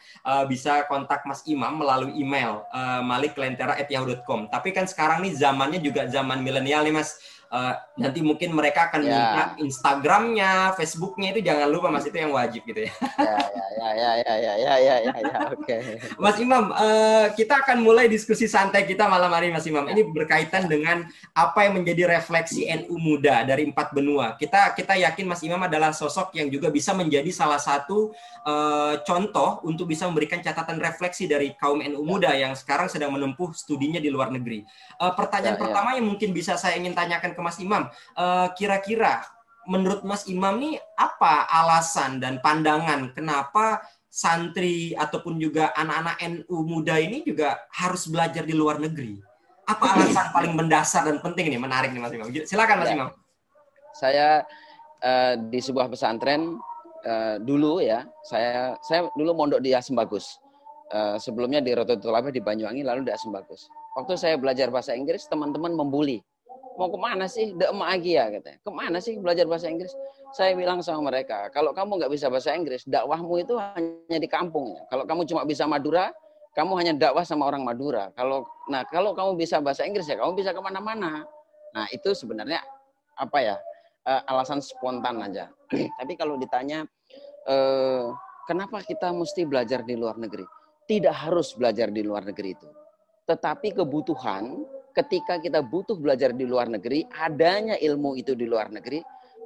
bisa 0.49 0.85
kontak 0.89 1.25
Mas 1.29 1.45
Imam 1.47 1.81
melalui 1.81 2.17
email 2.17 2.65
uh, 2.73 3.03
maliklentera@yahoo.com. 3.05 4.49
Tapi 4.49 4.73
kan 4.73 4.89
sekarang 4.89 5.25
nih 5.25 5.37
zamannya 5.37 5.81
juga 5.81 6.09
zaman 6.09 6.41
milenial 6.41 6.85
nih 6.87 6.95
Mas 6.95 7.40
uh, 7.51 7.75
nanti 7.99 8.23
mungkin 8.23 8.55
mereka 8.55 8.89
akan 8.89 9.03
ya. 9.05 9.11
minta 9.11 9.43
Instagramnya, 9.61 10.73
Facebooknya 10.79 11.35
itu 11.37 11.41
jangan 11.45 11.69
lupa 11.69 11.91
mas 11.93 12.07
itu 12.07 12.17
yang 12.17 12.33
wajib 12.33 12.63
gitu 12.65 12.87
ya. 12.87 12.93
Ya 13.21 13.37
ya 13.81 13.91
ya 13.97 14.11
ya 14.21 14.35
ya 14.35 14.55
ya 14.57 14.75
ya 14.77 14.97
ya, 15.03 15.15
ya 15.19 15.39
oke. 15.53 15.65
Okay. 15.67 15.81
Mas 16.17 16.37
Imam, 16.39 16.71
uh, 16.73 17.27
kita 17.35 17.61
akan 17.67 17.83
mulai 17.83 18.07
diskusi 18.07 18.47
santai 18.47 18.87
kita 18.87 19.11
malam 19.11 19.31
hari 19.35 19.51
Mas 19.51 19.67
Imam. 19.67 19.85
Ini 19.85 20.07
berkaitan 20.15 20.71
dengan 20.71 21.05
apa 21.35 21.67
yang 21.67 21.83
menjadi 21.83 22.09
refleksi 22.09 22.71
NU 22.71 22.97
muda 22.97 23.43
dari 23.43 23.67
empat 23.67 23.93
benua. 23.93 24.39
Kita 24.39 24.73
kita 24.73 24.97
yakin 24.97 25.27
Mas 25.27 25.43
Imam 25.43 25.61
adalah 25.61 25.91
sosok 25.91 26.33
yang 26.39 26.49
juga 26.49 26.71
bisa 26.71 26.95
menjadi 26.95 27.29
salah 27.35 27.59
satu 27.59 28.15
uh, 28.47 28.95
contoh 29.03 29.65
untuk 29.67 29.91
bisa 29.91 30.07
memberikan 30.07 30.39
catatan 30.41 30.79
refleksi 30.79 31.27
dari 31.27 31.53
kaum 31.59 31.83
NU 31.83 32.03
muda 32.07 32.33
yang 32.37 32.55
sekarang 32.55 32.87
sedang 32.87 33.11
menempuh 33.13 33.51
studinya 33.57 33.99
di 33.99 34.13
luar 34.13 34.31
negeri. 34.31 34.63
Uh, 35.01 35.13
pertanyaan 35.17 35.57
ya, 35.57 35.59
ya. 35.59 35.63
pertama 35.63 35.89
yang 35.97 36.07
mungkin 36.07 36.31
bisa 36.37 36.55
saya 36.61 36.77
ingin 36.77 36.93
tanyakan 36.93 37.33
ke 37.33 37.40
Mas 37.41 37.59
Imam. 37.59 37.89
Eh, 38.17 38.49
kira-kira 38.55 39.25
menurut 39.69 40.03
Mas 40.07 40.25
Imam 40.31 40.57
nih 40.57 40.81
apa 40.97 41.49
alasan 41.51 42.23
dan 42.23 42.41
pandangan 42.41 43.13
kenapa 43.13 43.85
santri 44.11 44.97
ataupun 44.97 45.39
juga 45.39 45.71
anak-anak 45.77 46.17
NU 46.27 46.57
muda 46.67 46.99
ini 46.99 47.23
juga 47.23 47.63
harus 47.71 48.09
belajar 48.09 48.43
di 48.43 48.57
luar 48.57 48.81
negeri? 48.81 49.21
Apa 49.69 49.95
alasan 49.95 50.35
paling 50.35 50.53
mendasar 50.59 51.07
dan 51.07 51.23
penting 51.23 51.53
nih 51.55 51.61
menarik 51.61 51.95
nih 51.95 52.03
Mas 52.03 52.13
Imam? 52.13 52.27
Silakan 52.33 52.77
Mas 52.83 52.91
ya. 52.91 52.97
Imam. 52.99 53.11
Saya 53.95 54.29
uh, 55.05 55.35
di 55.39 55.61
sebuah 55.63 55.87
pesantren 55.87 56.59
uh, 57.07 57.37
dulu 57.39 57.79
ya, 57.79 58.03
saya 58.27 58.75
saya 58.83 59.07
dulu 59.15 59.31
mondok 59.37 59.61
di 59.63 59.77
Asem 59.77 59.95
Bagus. 59.95 60.41
Uh, 60.91 61.15
sebelumnya 61.23 61.63
di 61.63 61.71
Rototul 61.71 62.11
di 62.35 62.43
Banyuwangi 62.43 62.83
lalu 62.83 63.07
di 63.07 63.15
Asem 63.15 63.31
Bagus. 63.31 63.71
Waktu 63.95 64.19
saya 64.19 64.35
belajar 64.39 64.75
bahasa 64.75 64.95
Inggris, 64.95 65.31
teman-teman 65.31 65.71
membuli 65.71 66.19
mau 66.81 66.89
ke 66.89 66.97
mana 66.97 67.29
sih? 67.29 67.53
Dek 67.53 67.77
lagi 67.77 68.17
ya 68.17 68.33
katanya. 68.33 68.59
Ke 68.65 68.71
mana 68.73 68.97
sih 69.05 69.21
belajar 69.21 69.45
bahasa 69.45 69.69
Inggris? 69.69 69.93
Saya 70.33 70.57
bilang 70.57 70.81
sama 70.81 71.13
mereka, 71.13 71.53
kalau 71.53 71.77
kamu 71.77 72.01
nggak 72.01 72.13
bisa 72.17 72.33
bahasa 72.33 72.57
Inggris, 72.57 72.89
dakwahmu 72.89 73.45
itu 73.45 73.61
hanya 73.61 74.17
di 74.17 74.25
kampung. 74.25 74.81
Kalau 74.89 75.05
kamu 75.05 75.29
cuma 75.29 75.45
bisa 75.45 75.69
Madura, 75.69 76.09
kamu 76.57 76.73
hanya 76.81 76.93
dakwah 76.97 77.21
sama 77.21 77.45
orang 77.45 77.69
Madura. 77.69 78.09
Kalau 78.17 78.49
nah 78.73 78.81
kalau 78.89 79.13
kamu 79.13 79.37
bisa 79.37 79.61
bahasa 79.61 79.85
Inggris 79.85 80.09
ya 80.09 80.17
kamu 80.17 80.41
bisa 80.41 80.57
ke 80.57 80.61
mana-mana. 80.65 81.29
Nah 81.77 81.87
itu 81.93 82.17
sebenarnya 82.17 82.65
apa 83.21 83.39
ya 83.45 83.57
uh, 84.09 84.23
alasan 84.33 84.65
spontan 84.65 85.21
aja. 85.21 85.53
Tapi 86.01 86.17
kalau 86.17 86.41
ditanya 86.41 86.89
uh, 87.45 88.09
kenapa 88.49 88.81
kita 88.81 89.13
mesti 89.13 89.45
belajar 89.45 89.85
di 89.85 90.01
luar 90.01 90.17
negeri? 90.17 90.49
Tidak 90.89 91.13
harus 91.13 91.53
belajar 91.55 91.93
di 91.93 92.03
luar 92.03 92.25
negeri 92.25 92.57
itu. 92.57 92.69
Tetapi 93.29 93.79
kebutuhan 93.79 94.67
ketika 94.95 95.39
kita 95.39 95.63
butuh 95.63 95.97
belajar 95.99 96.35
di 96.35 96.45
luar 96.47 96.67
negeri, 96.67 97.07
adanya 97.15 97.79
ilmu 97.79 98.19
itu 98.19 98.35
di 98.35 98.47
luar 98.47 98.71
negeri, 98.71 99.03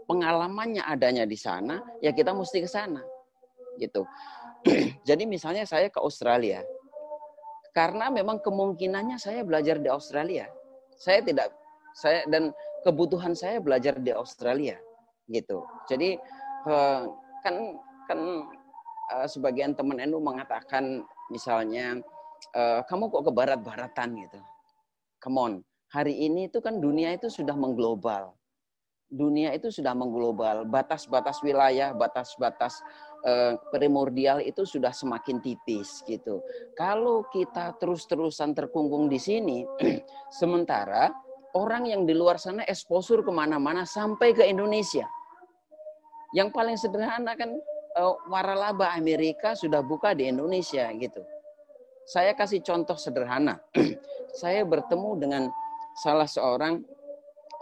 pengalamannya 0.09 0.85
adanya 0.85 1.25
di 1.25 1.37
sana, 1.37 1.81
ya 2.01 2.13
kita 2.13 2.33
mesti 2.33 2.65
ke 2.65 2.69
sana. 2.69 3.01
Gitu. 3.77 4.05
Jadi 5.09 5.25
misalnya 5.29 5.69
saya 5.69 5.89
ke 5.93 6.01
Australia. 6.01 6.65
Karena 7.75 8.07
memang 8.07 8.39
kemungkinannya 8.39 9.19
saya 9.19 9.43
belajar 9.43 9.83
di 9.83 9.91
Australia. 9.91 10.47
Saya 10.95 11.27
tidak 11.27 11.51
saya 11.95 12.23
dan 12.31 12.55
kebutuhan 12.87 13.35
saya 13.35 13.59
belajar 13.59 13.99
di 13.99 14.15
Australia 14.15 14.79
gitu. 15.27 15.67
Jadi 15.91 16.15
eh, 16.71 17.01
kan 17.43 17.55
kan 18.07 18.21
eh, 19.11 19.27
sebagian 19.27 19.75
teman 19.75 19.99
NU 20.07 20.23
mengatakan 20.23 21.03
misalnya 21.35 21.99
eh, 22.55 22.81
kamu 22.87 23.11
kok 23.11 23.27
ke 23.27 23.33
barat-baratan 23.35 24.11
gitu 24.23 24.39
come 25.25 25.41
on. 25.41 25.53
Hari 25.89 26.13
ini 26.29 26.53
itu 26.53 26.61
kan 26.61 26.77
dunia 26.77 27.17
itu 27.17 27.33
sudah 27.33 27.57
mengglobal. 27.57 28.37
Dunia 29.09 29.57
itu 29.57 29.73
sudah 29.73 29.97
mengglobal. 29.97 30.69
Batas-batas 30.69 31.41
wilayah, 31.41 31.97
batas-batas 31.97 32.85
eh, 33.25 33.57
primordial 33.73 34.45
itu 34.45 34.69
sudah 34.69 34.93
semakin 34.93 35.41
tipis 35.41 36.05
gitu. 36.05 36.45
Kalau 36.77 37.25
kita 37.33 37.73
terus-terusan 37.81 38.53
terkungkung 38.53 39.09
di 39.09 39.17
sini, 39.17 39.65
sementara 40.41 41.09
orang 41.57 41.89
yang 41.89 42.03
di 42.05 42.13
luar 42.13 42.37
sana 42.37 42.67
eksposur 42.67 43.23
ke 43.23 43.31
mana-mana 43.31 43.87
sampai 43.89 44.35
ke 44.35 44.45
Indonesia. 44.45 45.07
Yang 46.35 46.51
paling 46.51 46.75
sederhana 46.77 47.39
kan 47.39 47.55
uh, 47.95 48.19
waralaba 48.27 48.99
Amerika 48.99 49.55
sudah 49.55 49.81
buka 49.81 50.13
di 50.13 50.27
Indonesia 50.27 50.91
gitu. 50.99 51.23
Saya 52.05 52.37
kasih 52.37 52.61
contoh 52.61 52.97
sederhana. 53.01 53.61
saya 54.41 54.67
bertemu 54.67 55.11
dengan 55.17 55.43
salah 56.03 56.27
seorang 56.27 56.83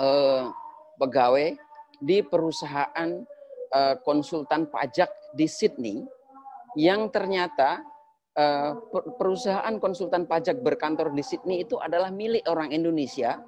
uh, 0.00 0.50
pegawai 0.96 1.54
di 2.00 2.24
perusahaan 2.24 3.22
uh, 3.70 3.94
konsultan 4.02 4.66
pajak 4.66 5.08
di 5.36 5.46
Sydney 5.46 6.02
yang 6.74 7.12
ternyata 7.12 7.84
uh, 8.34 8.72
perusahaan 9.20 9.76
konsultan 9.76 10.24
pajak 10.24 10.64
berkantor 10.64 11.12
di 11.12 11.22
Sydney 11.22 11.62
itu 11.62 11.76
adalah 11.76 12.08
milik 12.08 12.42
orang 12.48 12.72
Indonesia 12.72 13.38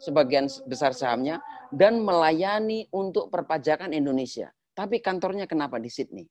sebagian 0.00 0.50
besar 0.66 0.96
sahamnya 0.96 1.38
dan 1.70 2.02
melayani 2.02 2.88
untuk 2.90 3.30
perpajakan 3.30 3.94
Indonesia. 3.94 4.50
Tapi 4.74 4.98
kantornya 4.98 5.46
kenapa 5.46 5.78
di 5.78 5.86
Sydney? 5.86 6.26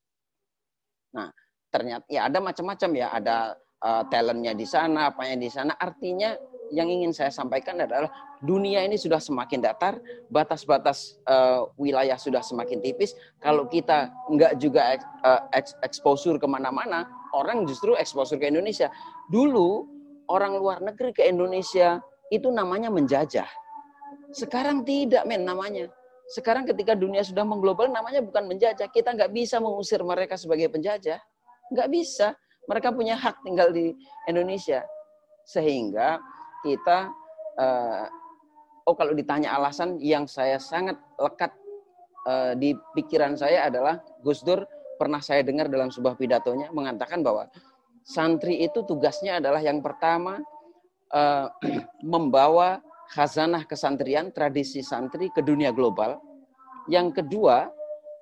Nah, 1.15 1.31
ternyata 1.71 2.03
ya 2.11 2.27
ada 2.27 2.43
macam-macam 2.43 2.89
ya, 2.91 3.07
ada 3.13 3.55
uh, 3.83 4.03
talentnya 4.07 4.55
di 4.55 4.63
sana, 4.63 5.11
apanya 5.11 5.37
di 5.37 5.51
sana. 5.51 5.75
Artinya 5.75 6.33
yang 6.73 6.89
ingin 6.89 7.13
saya 7.13 7.29
sampaikan 7.29 7.77
adalah 7.77 8.09
dunia 8.41 8.81
ini 8.81 8.97
sudah 8.97 9.21
semakin 9.21 9.61
datar, 9.61 10.01
batas-batas 10.31 11.21
uh, 11.29 11.69
wilayah 11.77 12.17
sudah 12.17 12.41
semakin 12.41 12.81
tipis. 12.81 13.13
Kalau 13.37 13.69
kita 13.69 14.09
nggak 14.31 14.57
juga 14.57 14.97
uh, 15.21 15.41
eksposur 15.85 16.41
ke 16.41 16.47
mana-mana, 16.49 17.05
orang 17.35 17.67
justru 17.69 17.93
eksposur 17.93 18.41
ke 18.41 18.49
Indonesia. 18.49 18.89
Dulu 19.29 19.85
orang 20.31 20.57
luar 20.57 20.81
negeri 20.81 21.13
ke 21.13 21.23
Indonesia 21.27 21.99
itu 22.33 22.49
namanya 22.49 22.89
menjajah. 22.89 23.47
Sekarang 24.33 24.81
tidak 24.81 25.29
men 25.29 25.45
namanya. 25.45 25.91
Sekarang 26.31 26.65
ketika 26.65 26.97
dunia 26.97 27.21
sudah 27.21 27.45
mengglobal 27.45 27.91
namanya 27.91 28.23
bukan 28.23 28.49
menjajah. 28.49 28.89
Kita 28.89 29.13
nggak 29.13 29.29
bisa 29.29 29.61
mengusir 29.61 30.01
mereka 30.01 30.39
sebagai 30.39 30.71
penjajah. 30.71 31.21
Nggak 31.69 31.89
bisa. 31.93 32.27
Mereka 32.69 32.95
punya 32.95 33.19
hak 33.19 33.43
tinggal 33.43 33.71
di 33.71 33.91
Indonesia. 34.27 34.83
Sehingga 35.43 36.19
kita, 36.63 37.11
uh, 37.59 38.05
oh 38.87 38.95
kalau 38.95 39.11
ditanya 39.11 39.55
alasan 39.55 39.99
yang 39.99 40.23
saya 40.27 40.59
sangat 40.59 40.95
lekat 41.19 41.51
uh, 42.27 42.55
di 42.55 42.71
pikiran 42.95 43.35
saya 43.35 43.67
adalah 43.67 43.99
Gus 44.23 44.43
Dur 44.43 44.63
pernah 44.95 45.19
saya 45.19 45.43
dengar 45.43 45.67
dalam 45.67 45.91
sebuah 45.91 46.15
pidatonya 46.15 46.71
mengatakan 46.71 47.19
bahwa 47.19 47.51
santri 48.07 48.63
itu 48.63 48.83
tugasnya 48.87 49.43
adalah 49.43 49.59
yang 49.59 49.83
pertama 49.83 50.39
uh, 51.11 51.47
membawa 52.13 52.79
khazanah 53.11 53.67
kesantrian, 53.67 54.31
tradisi 54.31 54.81
santri 54.81 55.29
ke 55.29 55.43
dunia 55.43 55.69
global. 55.75 56.17
Yang 56.87 57.23
kedua, 57.23 57.69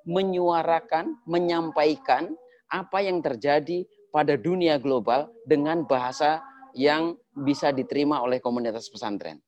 menyuarakan, 0.06 1.22
menyampaikan 1.30 2.34
apa 2.72 2.98
yang 3.04 3.24
terjadi 3.24 3.86
pada 4.12 4.36
dunia 4.36 4.76
global 4.78 5.32
dengan 5.48 5.88
bahasa 5.88 6.44
yang 6.76 7.16
bisa 7.32 7.72
diterima 7.72 8.20
oleh 8.20 8.44
komunitas 8.44 8.92
pesantren. 8.92 9.40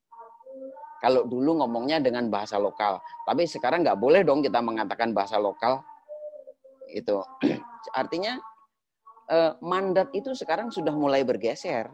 Kalau 1.04 1.28
dulu 1.28 1.60
ngomongnya 1.60 2.00
dengan 2.00 2.32
bahasa 2.32 2.56
lokal, 2.56 3.04
tapi 3.28 3.44
sekarang 3.44 3.84
nggak 3.84 4.00
boleh 4.00 4.24
dong 4.24 4.40
kita 4.40 4.64
mengatakan 4.64 5.12
bahasa 5.12 5.36
lokal. 5.36 5.84
Itu 6.88 7.20
artinya 8.00 8.40
eh, 9.28 9.52
mandat 9.60 10.08
itu 10.16 10.32
sekarang 10.32 10.72
sudah 10.72 10.96
mulai 10.96 11.28
bergeser. 11.28 11.92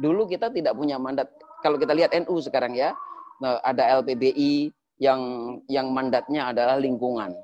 Dulu 0.00 0.24
kita 0.24 0.48
tidak 0.48 0.72
punya 0.72 0.96
mandat 0.96 1.28
kalau 1.60 1.76
kita 1.76 1.92
lihat 1.92 2.16
NU 2.24 2.40
sekarang 2.40 2.72
ya, 2.72 2.96
eh, 3.44 3.58
ada 3.60 4.00
LPBI 4.00 4.72
yang 5.04 5.20
yang 5.68 5.92
mandatnya 5.92 6.48
adalah 6.48 6.80
lingkungan. 6.80 7.36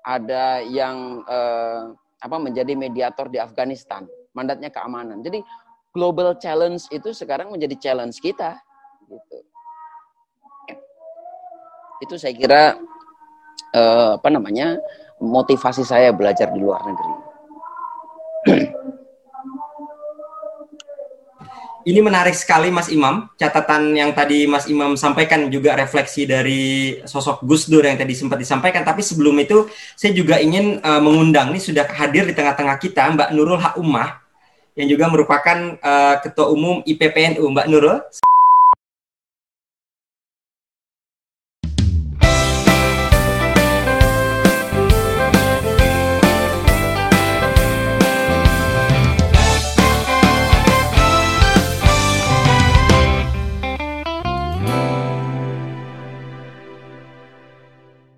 Ada 0.00 0.64
yang 0.64 1.20
eh, 1.28 1.92
apa 2.20 2.36
menjadi 2.40 2.72
mediator 2.72 3.28
di 3.28 3.36
Afghanistan, 3.36 4.08
mandatnya 4.32 4.72
keamanan. 4.72 5.20
Jadi 5.20 5.40
global 5.92 6.36
challenge 6.36 6.88
itu 6.92 7.12
sekarang 7.16 7.52
menjadi 7.52 7.76
challenge 7.80 8.20
kita 8.20 8.56
gitu. 9.08 9.38
Itu 12.04 12.14
saya 12.20 12.34
kira 12.36 12.62
eh, 13.72 14.10
apa 14.20 14.28
namanya? 14.28 14.76
motivasi 15.16 15.80
saya 15.80 16.12
belajar 16.12 16.52
di 16.52 16.60
luar 16.60 16.84
negeri. 16.84 17.25
Ini 21.86 22.02
menarik 22.02 22.34
sekali 22.34 22.66
Mas 22.74 22.90
Imam. 22.90 23.30
Catatan 23.38 23.94
yang 23.94 24.10
tadi 24.10 24.42
Mas 24.50 24.66
Imam 24.66 24.98
sampaikan 24.98 25.46
juga 25.46 25.78
refleksi 25.78 26.26
dari 26.26 26.98
sosok 27.06 27.46
Gus 27.46 27.70
Dur 27.70 27.86
yang 27.86 27.94
tadi 27.94 28.10
sempat 28.10 28.42
disampaikan. 28.42 28.82
Tapi 28.82 29.06
sebelum 29.06 29.38
itu 29.38 29.70
saya 29.94 30.10
juga 30.10 30.42
ingin 30.42 30.82
uh, 30.82 30.98
mengundang 30.98 31.54
nih 31.54 31.62
sudah 31.62 31.86
hadir 31.86 32.26
di 32.26 32.34
tengah-tengah 32.34 32.82
kita 32.82 33.06
Mbak 33.14 33.30
Nurul 33.30 33.62
Hak 33.62 33.78
Ummah 33.78 34.18
yang 34.74 34.90
juga 34.90 35.06
merupakan 35.06 35.78
uh, 35.78 36.18
Ketua 36.26 36.50
Umum 36.50 36.82
IPPNU. 36.82 37.46
Mbak 37.54 37.66
Nurul. 37.70 38.02